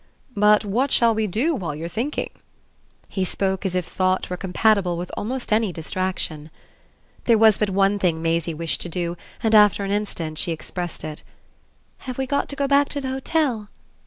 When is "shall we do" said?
0.89-1.53